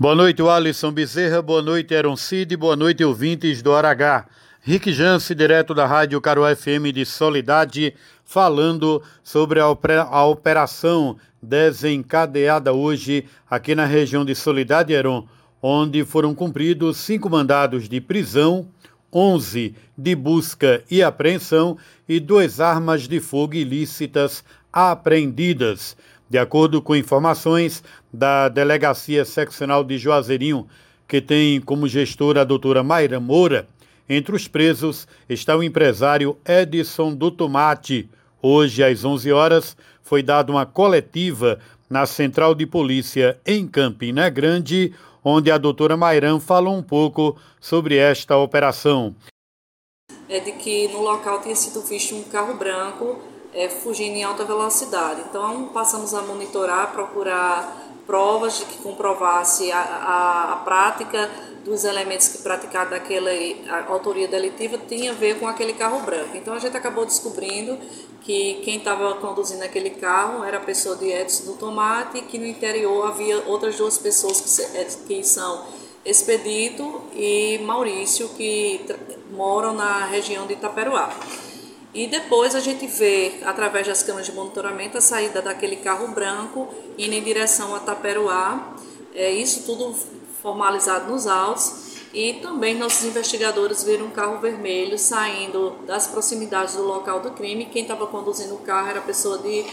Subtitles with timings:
[0.00, 1.42] Boa noite, Alisson Bezerra.
[1.42, 2.56] Boa noite, Aaron Cid.
[2.56, 4.26] Boa noite, ouvintes do Aragá.
[4.62, 13.26] Rick Jance, direto da Rádio Caro FM de Solidade, falando sobre a, operação desencadeada hoje
[13.48, 15.26] aqui na região de Solidade, Heron,
[15.60, 18.66] onde foram cumpridos cinco mandados de prisão,
[19.12, 21.76] onze de busca e apreensão
[22.08, 25.96] e duas armas de fogo ilícitas apreendidas.
[26.32, 30.66] De acordo com informações da Delegacia Seccional de Juazeirinho,
[31.06, 33.68] que tem como gestora a doutora Mayra Moura,
[34.08, 38.08] entre os presos está o empresário Edson do Tomate.
[38.40, 41.58] Hoje, às 11 horas, foi dada uma coletiva
[41.90, 47.98] na Central de Polícia em Campina Grande, onde a doutora Mairan falou um pouco sobre
[47.98, 49.14] esta operação.
[50.30, 54.44] É de que no local tinha sido visto um carro branco é, fugindo em alta
[54.44, 55.22] velocidade.
[55.28, 61.30] Então passamos a monitorar, procurar provas de que comprovasse a, a, a prática
[61.64, 63.30] dos elementos que praticaram daquela
[63.88, 66.36] autoria delitiva tinha a ver com aquele carro branco.
[66.36, 67.78] Então a gente acabou descobrindo
[68.22, 72.38] que quem estava conduzindo aquele carro era a pessoa de Edson do Tomate e que
[72.38, 75.64] no interior havia outras duas pessoas que, é, que são
[76.04, 78.84] Expedito e Maurício, que
[79.30, 81.10] moram na região de Itaperuá.
[81.94, 86.68] E depois a gente vê, através das câmeras de monitoramento, a saída daquele carro branco
[86.96, 88.74] indo em direção a Taperuá.
[89.14, 89.94] É, isso tudo
[90.42, 91.92] formalizado nos autos.
[92.14, 97.66] E também nossos investigadores viram um carro vermelho saindo das proximidades do local do crime.
[97.66, 99.64] Quem estava conduzindo o carro era a pessoa de,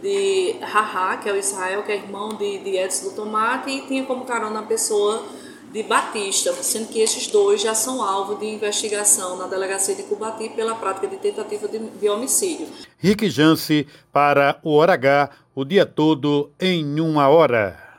[0.00, 3.80] de Haha, que é o Israel, que é irmão de, de Edson do Tomate, e
[3.82, 5.24] tinha como carona a pessoa
[5.72, 10.48] de Batista, sendo que esses dois já são alvo de investigação na delegacia de Cubati
[10.50, 12.66] pela prática de tentativa de, de homicídio.
[12.98, 17.89] Rick Jance para o Hora H, o dia todo em uma hora.